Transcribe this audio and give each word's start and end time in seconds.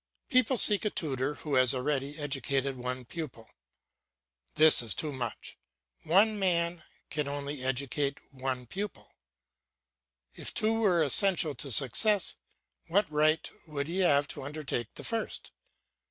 People 0.29 0.57
seek 0.57 0.83
a 0.83 0.89
tutor 0.89 1.35
who 1.35 1.53
has 1.53 1.75
already 1.75 2.17
educated 2.17 2.75
one 2.75 3.05
pupil. 3.05 3.47
This 4.55 4.81
is 4.81 4.95
too 4.95 5.11
much; 5.11 5.59
one 6.05 6.39
man 6.39 6.81
can 7.11 7.27
only 7.27 7.63
educate 7.63 8.17
one 8.31 8.65
pupil; 8.65 9.13
if 10.33 10.51
two 10.55 10.73
were 10.73 11.03
essential 11.03 11.53
to 11.53 11.69
success, 11.69 12.37
what 12.87 13.11
right 13.11 13.47
would 13.67 13.87
he 13.87 13.99
have 13.99 14.27
to 14.29 14.41
undertake 14.41 14.91
the 14.95 15.03
first? 15.03 15.51